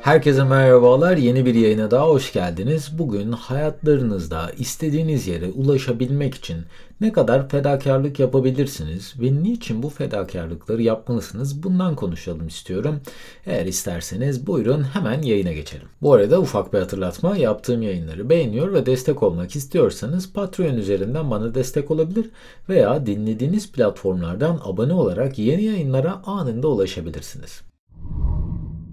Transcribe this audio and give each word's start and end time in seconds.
Herkese 0.00 0.44
merhabalar. 0.44 1.16
Yeni 1.16 1.46
bir 1.46 1.54
yayına 1.54 1.90
daha 1.90 2.08
hoş 2.08 2.32
geldiniz. 2.32 2.98
Bugün 2.98 3.32
hayatlarınızda 3.32 4.50
istediğiniz 4.58 5.26
yere 5.26 5.46
ulaşabilmek 5.50 6.34
için 6.34 6.56
ne 7.00 7.12
kadar 7.12 7.48
fedakarlık 7.48 8.20
yapabilirsiniz 8.20 9.14
ve 9.20 9.42
niçin 9.42 9.82
bu 9.82 9.88
fedakarlıkları 9.88 10.82
yapmalısınız? 10.82 11.62
Bundan 11.62 11.96
konuşalım 11.96 12.46
istiyorum. 12.46 13.00
Eğer 13.46 13.66
isterseniz 13.66 14.46
buyurun 14.46 14.82
hemen 14.82 15.22
yayına 15.22 15.52
geçelim. 15.52 15.88
Bu 16.02 16.12
arada 16.12 16.40
ufak 16.40 16.72
bir 16.72 16.78
hatırlatma. 16.78 17.36
Yaptığım 17.36 17.82
yayınları 17.82 18.30
beğeniyor 18.30 18.72
ve 18.72 18.86
destek 18.86 19.22
olmak 19.22 19.56
istiyorsanız 19.56 20.32
Patreon 20.32 20.74
üzerinden 20.74 21.30
bana 21.30 21.54
destek 21.54 21.90
olabilir 21.90 22.30
veya 22.68 23.06
dinlediğiniz 23.06 23.72
platformlardan 23.72 24.60
abone 24.64 24.92
olarak 24.92 25.38
yeni 25.38 25.62
yayınlara 25.62 26.22
anında 26.26 26.68
ulaşabilirsiniz. 26.68 27.69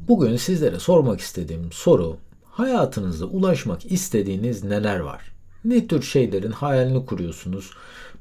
Bugün 0.08 0.36
sizlere 0.36 0.80
sormak 0.80 1.20
istediğim 1.20 1.72
soru 1.72 2.18
hayatınızda 2.46 3.26
ulaşmak 3.26 3.92
istediğiniz 3.92 4.64
neler 4.64 5.00
var? 5.00 5.32
Ne 5.66 5.88
tür 5.88 6.02
şeylerin 6.02 6.52
hayalini 6.52 7.06
kuruyorsunuz? 7.06 7.72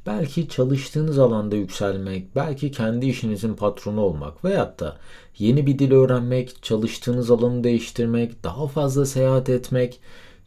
Belki 0.07 0.49
çalıştığınız 0.49 1.19
alanda 1.19 1.57
yükselmek, 1.57 2.37
belki 2.37 2.71
kendi 2.71 3.07
işinizin 3.07 3.55
patronu 3.55 4.01
olmak 4.01 4.45
veyahut 4.45 4.81
da 4.81 4.97
yeni 5.39 5.67
bir 5.67 5.79
dil 5.79 5.93
öğrenmek, 5.93 6.63
çalıştığınız 6.63 7.31
alanı 7.31 7.65
değiştirmek, 7.65 8.45
daha 8.45 8.67
fazla 8.67 9.07
seyahat 9.07 9.49
etmek, 9.49 10.01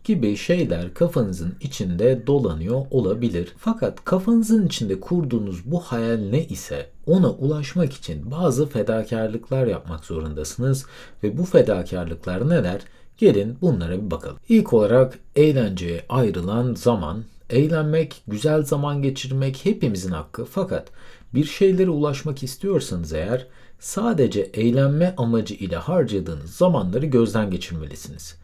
gibi 0.04 0.38
şeyler 0.38 0.94
kafanızın 0.94 1.56
içinde 1.62 2.28
dolanıyor 2.28 2.86
olabilir. 2.92 3.54
Fakat 3.58 4.06
kafanızın 4.06 4.68
içinde 4.68 5.00
kurduğunuz 5.00 5.72
bu 5.72 5.80
hayal 5.80 6.18
ne 6.18 6.46
ise 6.46 6.90
ona 7.10 7.30
ulaşmak 7.30 7.94
için 7.94 8.32
bazı 8.32 8.68
fedakarlıklar 8.68 9.68
yapmak 9.68 10.06
zorundasınız 10.06 10.86
ve 11.24 11.38
bu 11.38 11.46
fedakarlıklar 11.46 12.50
neler? 12.50 12.82
Gelin 13.18 13.58
bunlara 13.62 14.06
bir 14.06 14.12
bakalım. 14.12 14.38
İlk 14.50 14.74
olarak 14.74 15.20
eğlenceye 15.36 16.06
ayrılan 16.10 16.76
zaman, 16.76 17.24
eğlenmek, 17.50 18.22
güzel 18.28 18.64
zaman 18.64 19.02
geçirmek 19.02 19.66
hepimizin 19.66 20.12
hakkı. 20.12 20.46
Fakat 20.46 20.88
bir 21.34 21.46
şeylere 21.46 21.90
ulaşmak 21.90 22.44
istiyorsanız 22.44 23.14
eğer 23.14 23.48
sadece 23.80 24.42
eğlenme 24.42 25.14
amacı 25.18 25.54
ile 25.54 25.76
harcadığınız 25.76 26.52
zamanları 26.52 27.06
gözden 27.06 27.52
geçirmelisiniz. 27.52 28.36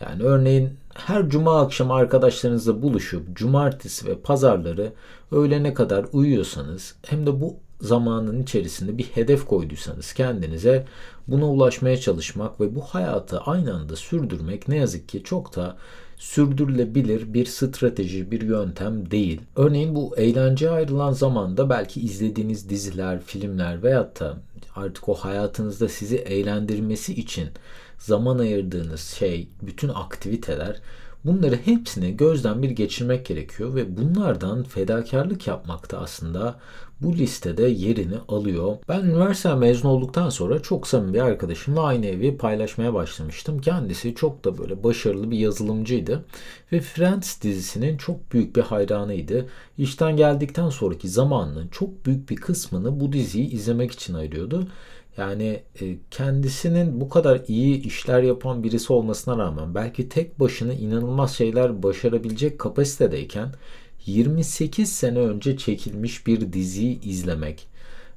Yani 0.00 0.22
örneğin 0.22 0.70
her 0.94 1.28
cuma 1.28 1.60
akşamı 1.60 1.94
arkadaşlarınızla 1.94 2.82
buluşup 2.82 3.36
cumartesi 3.36 4.06
ve 4.06 4.18
pazarları 4.18 4.92
öğlene 5.32 5.74
kadar 5.74 6.06
uyuyorsanız 6.12 6.94
hem 7.06 7.26
de 7.26 7.40
bu 7.40 7.56
zamanın 7.82 8.42
içerisinde 8.42 8.98
bir 8.98 9.04
hedef 9.04 9.46
koyduysanız 9.46 10.12
kendinize 10.12 10.86
buna 11.28 11.50
ulaşmaya 11.50 11.96
çalışmak 11.96 12.60
ve 12.60 12.74
bu 12.74 12.80
hayatı 12.80 13.40
aynı 13.40 13.74
anda 13.74 13.96
sürdürmek 13.96 14.68
ne 14.68 14.76
yazık 14.76 15.08
ki 15.08 15.22
çok 15.24 15.56
da 15.56 15.76
sürdürülebilir 16.16 17.34
bir 17.34 17.46
strateji, 17.46 18.30
bir 18.30 18.40
yöntem 18.40 19.10
değil. 19.10 19.40
Örneğin 19.56 19.94
bu 19.94 20.16
eğlenceye 20.16 20.70
ayrılan 20.70 21.12
zamanda 21.12 21.70
belki 21.70 22.00
izlediğiniz 22.00 22.68
diziler, 22.68 23.20
filmler 23.20 23.82
veyahut 23.82 24.20
da 24.20 24.36
artık 24.76 25.08
o 25.08 25.14
hayatınızda 25.14 25.88
sizi 25.88 26.16
eğlendirmesi 26.16 27.14
için 27.14 27.48
zaman 27.98 28.38
ayırdığınız 28.38 29.00
şey, 29.00 29.48
bütün 29.62 29.88
aktiviteler 29.88 30.80
bunları 31.24 31.56
hepsini 31.64 32.16
gözden 32.16 32.62
bir 32.62 32.70
geçirmek 32.70 33.26
gerekiyor 33.26 33.74
ve 33.74 33.96
bunlardan 33.96 34.64
fedakarlık 34.64 35.46
yapmak 35.46 35.90
da 35.92 35.98
aslında 35.98 36.58
bu 37.00 37.16
listede 37.16 37.62
yerini 37.62 38.16
alıyor. 38.28 38.76
Ben 38.88 39.00
üniversite 39.00 39.54
mezun 39.54 39.88
olduktan 39.88 40.30
sonra 40.30 40.62
çok 40.62 40.86
samimi 40.86 41.14
bir 41.14 41.20
arkadaşımla 41.20 41.82
aynı 41.82 42.06
evi 42.06 42.36
paylaşmaya 42.36 42.94
başlamıştım. 42.94 43.60
Kendisi 43.60 44.14
çok 44.14 44.44
da 44.44 44.58
böyle 44.58 44.84
başarılı 44.84 45.30
bir 45.30 45.38
yazılımcıydı 45.38 46.24
ve 46.72 46.80
Friends 46.80 47.42
dizisinin 47.42 47.96
çok 47.96 48.32
büyük 48.32 48.56
bir 48.56 48.62
hayranıydı. 48.62 49.46
İşten 49.78 50.16
geldikten 50.16 50.68
sonraki 50.68 51.08
zamanının 51.08 51.68
çok 51.68 52.06
büyük 52.06 52.30
bir 52.30 52.36
kısmını 52.36 53.00
bu 53.00 53.12
diziyi 53.12 53.50
izlemek 53.50 53.92
için 53.92 54.14
ayırıyordu. 54.14 54.66
Yani 55.16 55.62
e, 55.80 55.96
kendisinin 56.10 57.00
bu 57.00 57.08
kadar 57.08 57.40
iyi 57.48 57.82
işler 57.82 58.22
yapan 58.22 58.64
birisi 58.64 58.92
olmasına 58.92 59.38
rağmen 59.38 59.74
belki 59.74 60.08
tek 60.08 60.40
başına 60.40 60.72
inanılmaz 60.72 61.34
şeyler 61.34 61.82
başarabilecek 61.82 62.58
kapasitedeyken 62.58 63.48
28 64.06 64.92
sene 64.92 65.18
önce 65.18 65.56
çekilmiş 65.56 66.26
bir 66.26 66.52
diziyi 66.52 67.00
izlemek 67.00 67.68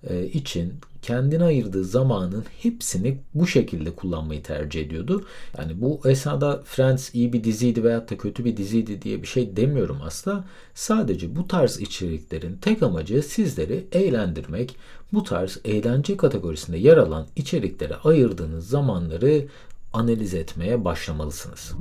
e, 0.10 0.26
için 0.26 0.74
kendine 1.06 1.44
ayırdığı 1.44 1.86
zamanın 1.86 2.46
hepsini 2.62 3.18
bu 3.34 3.48
şekilde 3.48 3.96
kullanmayı 3.96 4.44
tercih 4.44 4.82
ediyordu. 4.82 5.26
Yani 5.58 5.82
bu 5.82 6.02
esnada 6.06 6.62
Friends 6.64 7.16
iyi 7.16 7.34
bir 7.34 7.44
diziydi 7.44 7.84
veyahut 7.84 8.12
da 8.12 8.18
kötü 8.18 8.46
bir 8.46 8.58
diziydi 8.58 9.02
diye 9.02 9.22
bir 9.22 9.28
şey 9.28 9.56
demiyorum 9.56 10.00
asla. 10.04 10.46
Sadece 10.74 11.36
bu 11.36 11.48
tarz 11.48 11.80
içeriklerin 11.80 12.58
tek 12.58 12.84
amacı 12.84 13.24
sizleri 13.24 13.88
eğlendirmek. 13.92 14.76
Bu 15.14 15.24
tarz 15.24 15.60
eğlence 15.66 16.18
kategorisinde 16.18 16.78
yer 16.78 16.98
alan 16.98 17.28
içeriklere 17.36 17.96
ayırdığınız 17.96 18.68
zamanları 18.68 19.48
analiz 19.94 20.34
etmeye 20.34 20.86
başlamalısınız. 20.86 21.74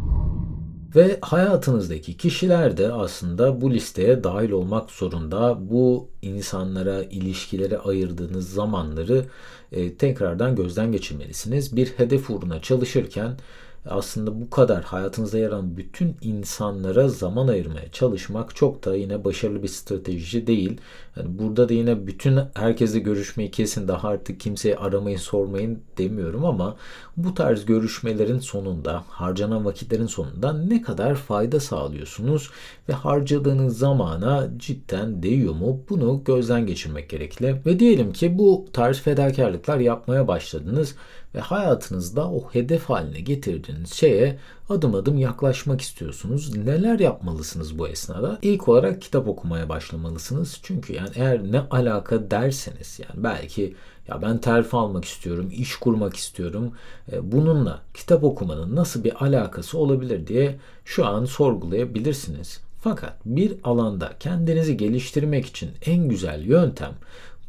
Ve 0.97 1.19
hayatınızdaki 1.21 2.17
kişiler 2.17 2.77
de 2.77 2.93
aslında 2.93 3.61
bu 3.61 3.71
listeye 3.71 4.25
dahil 4.25 4.51
olmak 4.51 4.91
zorunda. 4.91 5.71
Bu 5.71 6.09
insanlara, 6.23 7.03
ilişkilere 7.03 7.79
ayırdığınız 7.79 8.51
zamanları 8.51 9.25
e, 9.73 9.95
tekrardan 9.95 10.57
gözden 10.57 10.93
geçirmelisiniz. 10.93 11.77
Bir 11.77 11.87
hedef 11.87 12.31
uğruna 12.31 12.63
çalışırken 12.63 13.37
aslında 13.87 14.41
bu 14.41 14.51
kadar 14.51 14.85
hayatınızda 14.85 15.39
yer 15.39 15.51
alan 15.51 15.77
bütün 15.77 16.17
insanlara 16.21 17.09
zaman 17.09 17.49
ayırmaya 17.49 17.93
çalışmak 17.93 18.57
çok 18.57 18.85
da 18.85 18.97
yine 18.97 19.25
başarılı 19.25 19.63
bir 19.63 19.69
strateji 19.69 20.47
değil. 20.47 20.81
Yani 21.17 21.39
burada 21.39 21.69
da 21.69 21.73
yine 21.73 22.07
bütün 22.07 22.41
herkesle 22.55 22.99
görüşmeyi 22.99 23.51
kesin 23.51 23.89
daha 23.89 24.09
artık 24.09 24.41
kimseye 24.41 24.77
aramayın 24.77 25.19
sormayın 25.19 25.83
demiyorum 25.99 26.45
ama 26.45 26.77
bu 27.17 27.35
tarz 27.35 27.67
görüşmelerin 27.67 28.39
sonunda 28.39 29.05
harcanan 29.09 29.65
vakitlerin 29.65 30.07
sonunda 30.07 30.53
ne 30.53 30.83
kadar 30.83 31.15
fayda 31.15 31.61
sağlıyorsunuz 31.61 32.51
ve 32.89 32.93
harcadığınız 32.93 33.79
zamana 33.79 34.49
cidden 34.57 35.23
değiyor 35.23 35.55
mu 35.55 35.81
bunu 35.89 36.23
gözden 36.25 36.67
geçirmek 36.67 37.11
gerekli. 37.11 37.57
Ve 37.67 37.79
diyelim 37.79 38.13
ki 38.13 38.39
bu 38.39 38.67
tarz 38.73 39.01
fedakarlıklar 39.01 39.79
yapmaya 39.79 40.29
başladınız 40.29 40.95
ve 41.35 41.41
hayatınızda 41.41 42.31
o 42.31 42.51
hedef 42.53 42.85
haline 42.85 43.21
getirdiğiniz 43.21 43.93
şeye 43.93 44.39
adım 44.69 44.95
adım 44.95 45.19
yaklaşmak 45.19 45.81
istiyorsunuz. 45.81 46.57
Neler 46.57 46.99
yapmalısınız 46.99 47.79
bu 47.79 47.89
esnada? 47.89 48.39
İlk 48.43 48.69
olarak 48.69 49.03
kitap 49.03 49.29
okumaya 49.29 49.69
başlamalısınız. 49.69 50.61
Çünkü 50.63 50.93
yani 50.93 51.11
eğer 51.15 51.53
ne 51.53 51.61
alaka 51.61 52.31
derseniz 52.31 53.01
yani 53.09 53.25
belki 53.25 53.75
ya 54.09 54.23
ben 54.23 54.39
terfi 54.39 54.77
almak 54.77 55.05
istiyorum, 55.05 55.51
iş 55.53 55.77
kurmak 55.77 56.17
istiyorum. 56.17 56.73
E, 57.13 57.33
bununla 57.33 57.83
kitap 57.95 58.25
okumanın 58.25 58.77
nasıl 58.77 59.05
bir 59.05 59.25
alakası 59.25 59.79
olabilir 59.79 60.27
diye 60.27 60.59
şu 60.85 61.07
an 61.07 61.25
sorgulayabilirsiniz. 61.25 62.61
Fakat 62.81 63.13
bir 63.25 63.57
alanda 63.65 64.13
kendinizi 64.21 64.77
geliştirmek 64.77 65.47
için 65.47 65.71
en 65.87 66.09
güzel 66.09 66.43
yöntem 66.43 66.93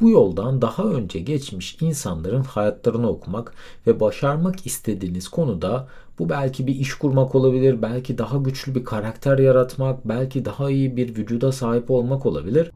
bu 0.02 0.10
yoldan 0.10 0.62
daha 0.62 0.84
önce 0.84 1.20
geçmiş 1.20 1.78
insanların 1.82 2.44
hayatlarını 2.44 3.10
okumak 3.10 3.54
ve 3.88 4.00
başarmak 4.00 4.66
istediğiniz 4.66 5.28
konuda 5.28 5.88
bu 6.20 6.30
belki 6.30 6.68
bir 6.68 6.76
iş 6.76 6.94
kurmak 6.94 7.36
olabilir, 7.36 7.82
belki 7.82 8.18
daha 8.18 8.38
güçlü 8.38 8.76
bir 8.76 8.84
karakter 8.84 9.40
yaratmak, 9.40 10.08
belki 10.08 10.46
daha 10.46 10.70
iyi 10.70 10.98
bir 10.98 11.16
vücuda 11.16 11.52
sahip 11.52 11.92
olmak 11.92 12.26
olabilir. 12.26 12.72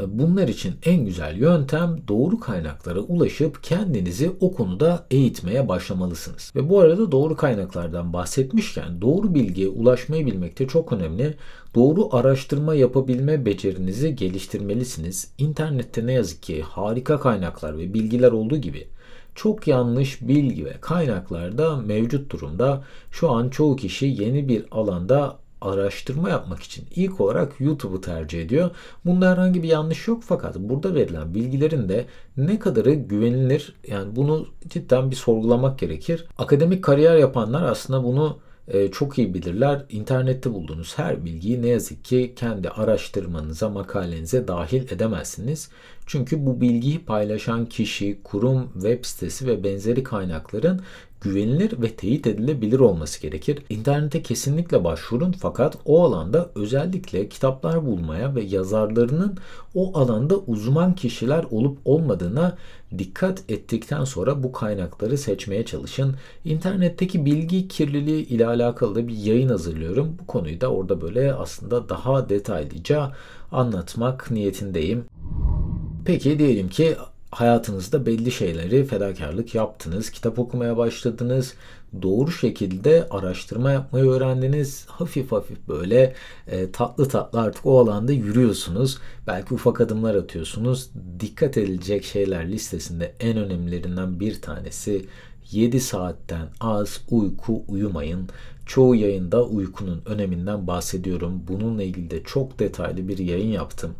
E, 0.00 0.18
bunlar 0.18 0.48
için 0.48 0.74
en 0.84 1.04
güzel 1.04 1.36
yöntem 1.36 1.96
doğru 2.08 2.40
kaynaklara 2.40 3.00
ulaşıp 3.00 3.62
kendinizi 3.62 4.30
o 4.40 4.52
konuda 4.52 5.06
eğitmeye 5.10 5.68
başlamalısınız. 5.68 6.52
Ve 6.56 6.68
bu 6.68 6.80
arada 6.80 7.12
doğru 7.12 7.36
kaynaklardan 7.36 8.12
bahsetmişken 8.12 9.00
doğru 9.00 9.34
bilgiye 9.34 9.68
ulaşmayı 9.68 10.26
bilmek 10.26 10.58
de 10.58 10.68
çok 10.68 10.92
önemli. 10.92 11.34
Doğru 11.74 12.16
araştırma 12.16 12.74
yapabilme 12.74 13.46
becerinizi 13.46 14.16
geliştirmelisiniz. 14.16 15.32
İnternette 15.38 16.06
ne 16.06 16.12
yazık 16.12 16.42
ki 16.42 16.62
harika 16.62 17.20
kaynaklar 17.20 17.78
ve 17.78 17.94
bilgiler 17.94 18.32
olduğu 18.32 18.56
gibi 18.56 18.88
çok 19.34 19.66
yanlış 19.66 20.22
bilgi 20.22 20.64
ve 20.64 20.72
kaynaklar 20.80 21.58
da 21.58 21.76
mevcut 21.76 22.32
durumda. 22.32 22.84
Şu 23.10 23.30
an 23.30 23.48
çoğu 23.48 23.76
kişi 23.76 24.06
yeni 24.06 24.48
bir 24.48 24.64
alanda 24.70 25.38
araştırma 25.60 26.28
yapmak 26.28 26.62
için 26.62 26.84
ilk 26.96 27.20
olarak 27.20 27.60
YouTube'u 27.60 28.00
tercih 28.00 28.42
ediyor. 28.42 28.70
Bunda 29.04 29.30
herhangi 29.30 29.62
bir 29.62 29.68
yanlış 29.68 30.08
yok 30.08 30.22
fakat 30.26 30.56
burada 30.58 30.94
verilen 30.94 31.34
bilgilerin 31.34 31.88
de 31.88 32.06
ne 32.36 32.58
kadarı 32.58 32.94
güvenilir 32.94 33.74
yani 33.88 34.16
bunu 34.16 34.46
cidden 34.68 35.10
bir 35.10 35.16
sorgulamak 35.16 35.78
gerekir. 35.78 36.26
Akademik 36.38 36.84
kariyer 36.84 37.16
yapanlar 37.16 37.62
aslında 37.62 38.04
bunu 38.04 38.38
e, 38.68 38.90
çok 38.90 39.18
iyi 39.18 39.34
bilirler. 39.34 39.84
İnternette 39.88 40.52
bulduğunuz 40.52 40.98
her 40.98 41.24
bilgiyi 41.24 41.62
ne 41.62 41.68
yazık 41.68 42.04
ki 42.04 42.32
kendi 42.36 42.68
araştırmanıza, 42.68 43.68
makalenize 43.68 44.48
dahil 44.48 44.92
edemezsiniz. 44.92 45.70
Çünkü 46.06 46.46
bu 46.46 46.60
bilgiyi 46.60 47.04
paylaşan 47.04 47.66
kişi, 47.66 48.18
kurum, 48.24 48.70
web 48.72 49.04
sitesi 49.04 49.46
ve 49.46 49.64
benzeri 49.64 50.02
kaynakların 50.02 50.80
güvenilir 51.20 51.82
ve 51.82 51.90
teyit 51.90 52.26
edilebilir 52.26 52.78
olması 52.78 53.22
gerekir. 53.22 53.62
İnternete 53.70 54.22
kesinlikle 54.22 54.84
başvurun 54.84 55.32
fakat 55.32 55.78
o 55.84 56.04
alanda 56.04 56.50
özellikle 56.54 57.28
kitaplar 57.28 57.86
bulmaya 57.86 58.34
ve 58.34 58.42
yazarlarının 58.42 59.38
o 59.74 59.98
alanda 59.98 60.36
uzman 60.36 60.94
kişiler 60.94 61.44
olup 61.50 61.78
olmadığına 61.84 62.56
dikkat 62.98 63.50
ettikten 63.50 64.04
sonra 64.04 64.42
bu 64.42 64.52
kaynakları 64.52 65.18
seçmeye 65.18 65.64
çalışın. 65.64 66.16
İnternetteki 66.44 67.24
bilgi 67.24 67.68
kirliliği 67.68 68.26
ile 68.26 68.46
alakalı 68.46 68.94
da 68.94 69.08
bir 69.08 69.16
yayın 69.16 69.48
hazırlıyorum. 69.48 70.16
Bu 70.22 70.26
konuyu 70.26 70.60
da 70.60 70.72
orada 70.72 71.00
böyle 71.00 71.34
aslında 71.34 71.88
daha 71.88 72.28
detaylıca 72.28 73.12
anlatmak 73.52 74.30
niyetindeyim. 74.30 75.04
Peki 76.04 76.38
diyelim 76.38 76.68
ki 76.68 76.96
hayatınızda 77.30 78.06
belli 78.06 78.30
şeyleri 78.30 78.84
fedakarlık 78.84 79.54
yaptınız, 79.54 80.10
kitap 80.10 80.38
okumaya 80.38 80.76
başladınız, 80.76 81.54
doğru 82.02 82.30
şekilde 82.30 83.06
araştırma 83.10 83.72
yapmayı 83.72 84.04
öğrendiniz. 84.04 84.86
Hafif 84.86 85.32
hafif 85.32 85.68
böyle 85.68 86.14
e, 86.46 86.72
tatlı 86.72 87.08
tatlı 87.08 87.40
artık 87.40 87.66
o 87.66 87.80
alanda 87.80 88.12
yürüyorsunuz. 88.12 88.98
Belki 89.26 89.54
ufak 89.54 89.80
adımlar 89.80 90.14
atıyorsunuz. 90.14 90.90
Dikkat 91.20 91.56
edilecek 91.56 92.04
şeyler 92.04 92.48
listesinde 92.48 93.14
en 93.20 93.36
önemlilerinden 93.36 94.20
bir 94.20 94.42
tanesi 94.42 95.06
7 95.52 95.80
saatten 95.80 96.48
az 96.60 97.00
uyku 97.10 97.62
uyumayın. 97.68 98.28
Çoğu 98.66 98.94
yayında 98.94 99.44
uykunun 99.44 100.02
öneminden 100.06 100.66
bahsediyorum. 100.66 101.42
Bununla 101.48 101.82
ilgili 101.82 102.10
de 102.10 102.22
çok 102.22 102.58
detaylı 102.58 103.08
bir 103.08 103.18
yayın 103.18 103.48
yaptım. 103.48 103.94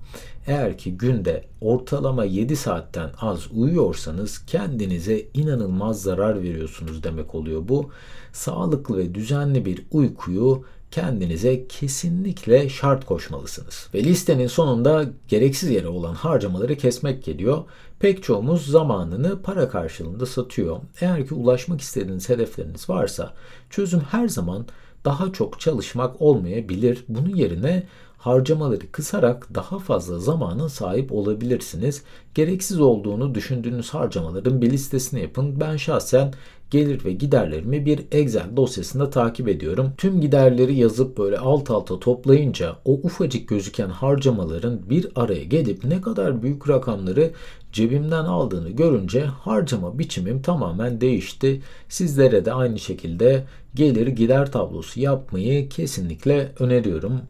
Eğer 0.46 0.78
ki 0.78 0.96
günde 0.96 1.44
ortalama 1.60 2.24
7 2.24 2.56
saatten 2.56 3.10
az 3.20 3.52
uyuyorsanız 3.52 4.46
kendinize 4.46 5.26
inanılmaz 5.34 6.02
zarar 6.02 6.42
veriyorsunuz 6.42 7.02
demek 7.02 7.34
oluyor 7.34 7.68
bu. 7.68 7.90
Sağlıklı 8.32 8.96
ve 8.98 9.14
düzenli 9.14 9.64
bir 9.64 9.82
uykuyu 9.90 10.64
kendinize 10.90 11.66
kesinlikle 11.68 12.68
şart 12.68 13.06
koşmalısınız. 13.06 13.88
Ve 13.94 14.04
listenin 14.04 14.46
sonunda 14.46 15.06
gereksiz 15.28 15.70
yere 15.70 15.88
olan 15.88 16.14
harcamaları 16.14 16.76
kesmek 16.76 17.24
geliyor. 17.24 17.64
Pek 18.00 18.22
çoğumuz 18.22 18.66
zamanını 18.66 19.42
para 19.42 19.68
karşılığında 19.68 20.26
satıyor. 20.26 20.80
Eğer 21.00 21.26
ki 21.26 21.34
ulaşmak 21.34 21.80
istediğiniz 21.80 22.28
hedefleriniz 22.28 22.88
varsa 22.88 23.34
çözüm 23.70 24.00
her 24.00 24.28
zaman 24.28 24.66
daha 25.04 25.32
çok 25.32 25.60
çalışmak 25.60 26.22
olmayabilir. 26.22 27.04
Bunun 27.08 27.34
yerine 27.34 27.86
harcamaları 28.18 28.92
kısarak 28.92 29.54
daha 29.54 29.78
fazla 29.78 30.18
zamana 30.18 30.68
sahip 30.68 31.12
olabilirsiniz. 31.12 32.02
Gereksiz 32.34 32.80
olduğunu 32.80 33.34
düşündüğünüz 33.34 33.90
harcamaların 33.90 34.62
bir 34.62 34.70
listesini 34.70 35.20
yapın. 35.20 35.60
Ben 35.60 35.76
şahsen 35.76 36.34
gelir 36.70 37.04
ve 37.04 37.12
giderlerimi 37.12 37.86
bir 37.86 38.04
Excel 38.12 38.56
dosyasında 38.56 39.10
takip 39.10 39.48
ediyorum. 39.48 39.92
Tüm 39.96 40.20
giderleri 40.20 40.74
yazıp 40.74 41.18
böyle 41.18 41.38
alt 41.38 41.70
alta 41.70 42.00
toplayınca 42.00 42.76
o 42.84 42.92
ufacık 42.92 43.48
gözüken 43.48 43.88
harcamaların 43.88 44.90
bir 44.90 45.08
araya 45.14 45.44
gelip 45.44 45.84
ne 45.84 46.00
kadar 46.00 46.42
büyük 46.42 46.68
rakamları 46.68 47.30
cebimden 47.72 48.24
aldığını 48.24 48.70
görünce 48.70 49.24
harcama 49.24 49.98
biçimim 49.98 50.42
tamamen 50.42 51.00
değişti. 51.00 51.62
Sizlere 51.88 52.44
de 52.44 52.52
aynı 52.52 52.78
şekilde 52.78 53.44
gelir 53.74 54.06
gider 54.06 54.52
tablosu 54.52 55.00
yapmayı 55.00 55.68
kesinlikle 55.68 56.52
öneriyorum. 56.58 57.20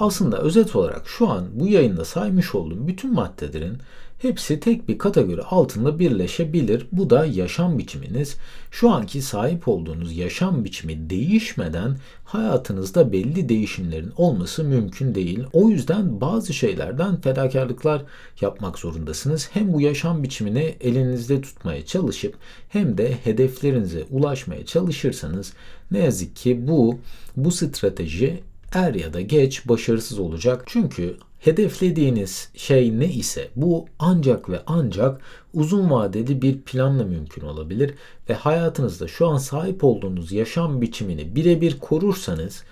Aslında 0.00 0.38
özet 0.38 0.76
olarak 0.76 1.08
şu 1.08 1.28
an 1.28 1.44
bu 1.52 1.68
yayında 1.68 2.04
saymış 2.04 2.54
olduğum 2.54 2.86
bütün 2.86 3.14
maddelerin 3.14 3.78
hepsi 4.22 4.60
tek 4.60 4.88
bir 4.88 4.98
kategori 4.98 5.42
altında 5.42 5.98
birleşebilir. 5.98 6.86
Bu 6.92 7.10
da 7.10 7.26
yaşam 7.26 7.78
biçiminiz. 7.78 8.36
Şu 8.70 8.90
anki 8.90 9.22
sahip 9.22 9.68
olduğunuz 9.68 10.16
yaşam 10.16 10.64
biçimi 10.64 11.10
değişmeden 11.10 11.96
hayatınızda 12.24 13.12
belli 13.12 13.48
değişimlerin 13.48 14.12
olması 14.16 14.64
mümkün 14.64 15.14
değil. 15.14 15.44
O 15.52 15.68
yüzden 15.68 16.20
bazı 16.20 16.54
şeylerden 16.54 17.20
fedakarlıklar 17.20 18.02
yapmak 18.40 18.78
zorundasınız. 18.78 19.48
Hem 19.52 19.72
bu 19.72 19.80
yaşam 19.80 20.22
biçimini 20.22 20.76
elinizde 20.80 21.40
tutmaya 21.40 21.86
çalışıp 21.86 22.34
hem 22.68 22.98
de 22.98 23.12
hedeflerinize 23.24 24.04
ulaşmaya 24.10 24.66
çalışırsanız 24.66 25.52
ne 25.90 25.98
yazık 25.98 26.36
ki 26.36 26.68
bu 26.68 26.98
bu 27.36 27.50
strateji 27.50 28.42
er 28.72 28.94
ya 28.94 29.12
da 29.12 29.20
geç 29.20 29.68
başarısız 29.68 30.18
olacak. 30.18 30.62
Çünkü 30.66 31.16
hedeflediğiniz 31.38 32.48
şey 32.54 33.00
ne 33.00 33.06
ise 33.12 33.48
bu 33.56 33.86
ancak 33.98 34.50
ve 34.50 34.62
ancak 34.66 35.20
uzun 35.54 35.90
vadeli 35.90 36.42
bir 36.42 36.60
planla 36.60 37.04
mümkün 37.04 37.42
olabilir 37.42 37.94
ve 38.28 38.34
hayatınızda 38.34 39.08
şu 39.08 39.26
an 39.26 39.38
sahip 39.38 39.84
olduğunuz 39.84 40.32
yaşam 40.32 40.82
biçimini 40.82 41.36
birebir 41.36 41.78
korursanız 41.78 42.64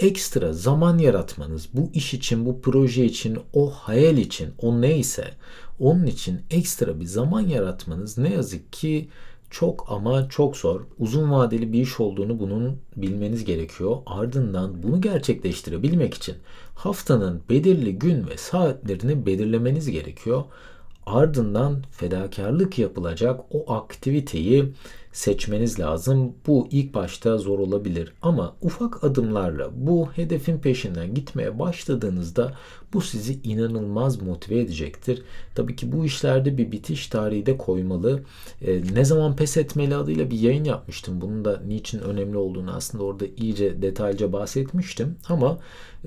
ekstra 0.00 0.52
zaman 0.52 0.98
yaratmanız 0.98 1.68
bu 1.74 1.90
iş 1.94 2.14
için, 2.14 2.46
bu 2.46 2.60
proje 2.60 3.04
için, 3.04 3.38
o 3.52 3.70
hayal 3.70 4.18
için, 4.18 4.50
o 4.58 4.80
neyse 4.80 5.30
onun 5.80 6.06
için 6.06 6.40
ekstra 6.50 7.00
bir 7.00 7.04
zaman 7.04 7.40
yaratmanız 7.40 8.18
ne 8.18 8.34
yazık 8.34 8.72
ki 8.72 9.08
çok 9.52 9.86
ama 9.88 10.28
çok 10.28 10.56
zor. 10.56 10.80
Uzun 10.98 11.30
vadeli 11.30 11.72
bir 11.72 11.80
iş 11.82 12.00
olduğunu 12.00 12.38
bunun 12.40 12.76
bilmeniz 12.96 13.44
gerekiyor. 13.44 13.96
Ardından 14.06 14.82
bunu 14.82 15.00
gerçekleştirebilmek 15.00 16.14
için 16.14 16.34
haftanın 16.74 17.42
belirli 17.50 17.98
gün 17.98 18.26
ve 18.26 18.36
saatlerini 18.36 19.26
belirlemeniz 19.26 19.90
gerekiyor. 19.90 20.44
Ardından 21.06 21.82
fedakarlık 21.90 22.78
yapılacak 22.78 23.40
o 23.50 23.72
aktiviteyi 23.72 24.72
seçmeniz 25.12 25.80
lazım. 25.80 26.34
Bu 26.46 26.68
ilk 26.70 26.94
başta 26.94 27.38
zor 27.38 27.58
olabilir 27.58 28.12
ama 28.22 28.56
ufak 28.62 29.04
adımlarla 29.04 29.70
bu 29.74 30.08
hedefin 30.12 30.58
peşinden 30.58 31.14
gitmeye 31.14 31.58
başladığınızda 31.58 32.52
bu 32.92 33.00
sizi 33.00 33.40
inanılmaz 33.44 34.22
motive 34.22 34.60
edecektir. 34.60 35.22
Tabii 35.54 35.76
ki 35.76 35.92
bu 35.92 36.04
işlerde 36.04 36.58
bir 36.58 36.72
bitiş 36.72 37.06
tarihi 37.06 37.46
de 37.46 37.56
koymalı. 37.56 38.22
E, 38.62 38.82
ne 38.94 39.04
zaman 39.04 39.36
pes 39.36 39.56
etmeli 39.56 39.96
adıyla 39.96 40.30
bir 40.30 40.38
yayın 40.38 40.64
yapmıştım. 40.64 41.20
Bunun 41.20 41.44
da 41.44 41.62
niçin 41.66 41.98
önemli 41.98 42.36
olduğunu 42.36 42.72
aslında 42.74 43.04
orada 43.04 43.24
iyice 43.36 43.82
detaylıca 43.82 44.32
bahsetmiştim. 44.32 45.16
Ama 45.28 45.58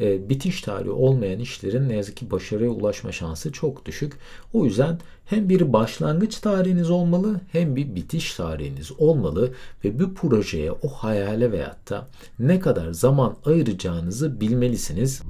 e, 0.02 0.30
bitiş 0.30 0.62
tarihi 0.62 0.92
olmayan 0.92 1.40
işlerin 1.40 1.90
ne 1.90 1.96
yazık 1.96 2.18
ki 2.18 2.32
başarıya 2.32 2.70
ulaşma 2.70 3.12
şansı 3.12 3.52
çok 3.52 3.86
düşük. 3.86 4.14
O 4.54 4.66
yüzden 4.66 5.00
hem 5.26 5.50
bir 5.50 5.74
başlangıç 5.74 6.40
tarihiniz 6.40 6.90
olmalı 6.90 7.42
hem 7.52 7.76
bir 7.76 7.96
bitiş 7.96 8.34
tarihiniz 8.36 8.92
olmalı 8.98 9.54
ve 9.84 10.00
bu 10.00 10.14
projeye 10.14 10.72
o 10.72 10.88
hayale 10.88 11.52
veyahut 11.52 11.90
da 11.90 12.08
ne 12.40 12.60
kadar 12.60 12.92
zaman 12.92 13.36
ayıracağınızı 13.46 14.42
bilmelisiniz. 14.42 15.22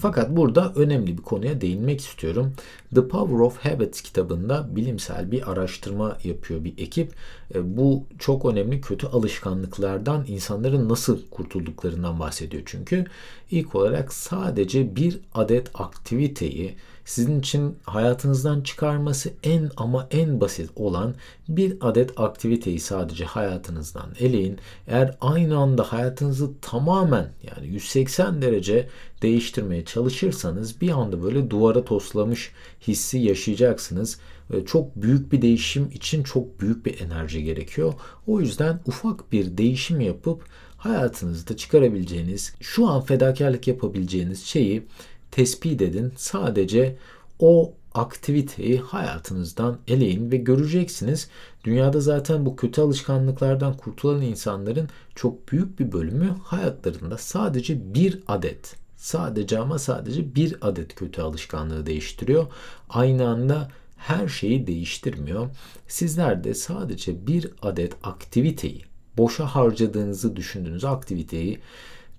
Fakat 0.00 0.36
burada 0.36 0.72
önemli 0.76 1.18
bir 1.18 1.22
konuya 1.22 1.60
değinmek 1.60 2.00
istiyorum. 2.00 2.54
The 2.94 3.08
Power 3.08 3.38
of 3.38 3.58
Habits 3.58 4.00
kitabında 4.00 4.76
bilimsel 4.76 5.30
bir 5.30 5.50
araştırma 5.50 6.16
yapıyor 6.24 6.64
bir 6.64 6.78
ekip. 6.78 7.12
E, 7.54 7.76
bu 7.76 8.04
çok 8.18 8.44
önemli 8.44 8.80
kötü 8.80 9.06
alışkanlıklardan 9.06 10.24
insanların 10.28 10.88
nasıl 10.88 11.18
kurtulduklarından 11.30 12.20
bahsediyor 12.20 12.62
çünkü. 12.66 13.04
ilk 13.50 13.74
olarak 13.74 14.12
sadece 14.12 14.96
bir 14.96 15.20
adet 15.34 15.70
aktiviteyi 15.74 16.76
sizin 17.08 17.40
için 17.40 17.76
hayatınızdan 17.82 18.60
çıkarması 18.60 19.30
en 19.42 19.70
ama 19.76 20.08
en 20.10 20.40
basit 20.40 20.70
olan 20.76 21.14
bir 21.48 21.76
adet 21.80 22.20
aktiviteyi 22.20 22.80
sadece 22.80 23.24
hayatınızdan 23.24 24.10
eleyin. 24.20 24.58
Eğer 24.86 25.16
aynı 25.20 25.58
anda 25.58 25.92
hayatınızı 25.92 26.50
tamamen 26.62 27.30
yani 27.42 27.68
180 27.68 28.42
derece 28.42 28.88
değiştirmeye 29.22 29.84
çalışırsanız 29.84 30.80
bir 30.80 30.90
anda 30.90 31.22
böyle 31.22 31.50
duvara 31.50 31.84
toslamış 31.84 32.52
hissi 32.88 33.18
yaşayacaksınız. 33.18 34.20
Çok 34.66 34.96
büyük 34.96 35.32
bir 35.32 35.42
değişim 35.42 35.90
için 35.94 36.22
çok 36.22 36.60
büyük 36.60 36.86
bir 36.86 37.00
enerji 37.00 37.44
gerekiyor. 37.44 37.94
O 38.26 38.40
yüzden 38.40 38.80
ufak 38.86 39.32
bir 39.32 39.58
değişim 39.58 40.00
yapıp 40.00 40.44
hayatınızda 40.76 41.56
çıkarabileceğiniz, 41.56 42.54
şu 42.60 42.88
an 42.88 43.00
fedakarlık 43.00 43.68
yapabileceğiniz 43.68 44.44
şeyi 44.44 44.86
tespit 45.30 45.82
edin. 45.82 46.12
Sadece 46.16 46.96
o 47.38 47.74
aktiviteyi 47.94 48.78
hayatınızdan 48.78 49.78
eleyin 49.88 50.30
ve 50.30 50.36
göreceksiniz. 50.36 51.28
Dünyada 51.64 52.00
zaten 52.00 52.46
bu 52.46 52.56
kötü 52.56 52.80
alışkanlıklardan 52.80 53.76
kurtulan 53.76 54.22
insanların 54.22 54.88
çok 55.14 55.52
büyük 55.52 55.80
bir 55.80 55.92
bölümü 55.92 56.34
hayatlarında 56.44 57.18
sadece 57.18 57.94
bir 57.94 58.22
adet 58.28 58.76
sadece 58.96 59.58
ama 59.58 59.78
sadece 59.78 60.34
bir 60.34 60.56
adet 60.60 60.94
kötü 60.94 61.22
alışkanlığı 61.22 61.86
değiştiriyor. 61.86 62.46
Aynı 62.88 63.28
anda 63.28 63.68
her 63.96 64.28
şeyi 64.28 64.66
değiştirmiyor. 64.66 65.48
Sizler 65.88 66.44
de 66.44 66.54
sadece 66.54 67.26
bir 67.26 67.50
adet 67.62 67.92
aktiviteyi, 68.02 68.82
boşa 69.16 69.46
harcadığınızı 69.46 70.36
düşündüğünüz 70.36 70.84
aktiviteyi 70.84 71.60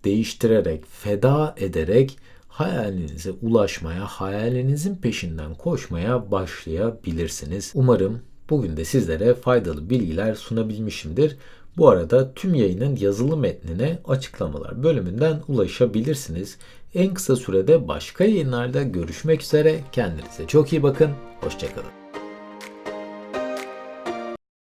değiştirerek, 0.04 0.86
feda 0.86 1.56
ederek 1.58 2.18
hayalinize 2.60 3.32
ulaşmaya, 3.42 4.06
hayalinizin 4.06 4.96
peşinden 4.96 5.56
koşmaya 5.56 6.32
başlayabilirsiniz. 6.32 7.72
Umarım 7.76 8.22
Bugün 8.50 8.78
de 8.78 8.86
sizlere 8.86 9.34
faydalı 9.34 9.90
bilgiler 9.90 10.36
sunabilmişimdir. 10.36 11.38
Bu 11.78 11.90
arada 11.90 12.34
tüm 12.34 12.56
yayının 12.56 12.96
yazılı 12.96 13.38
metnine 13.38 14.00
açıklamalar 14.08 14.84
bölümünden 14.84 15.42
ulaşabilirsiniz. 15.48 16.58
En 16.94 17.14
kısa 17.14 17.36
sürede 17.36 17.88
başka 17.88 18.24
yayınlarda 18.24 18.84
görüşmek 18.84 19.42
üzere. 19.42 19.80
Kendinize 19.92 20.48
çok 20.48 20.74
iyi 20.74 20.84
bakın. 20.84 21.10
Hoşçakalın. 21.42 21.99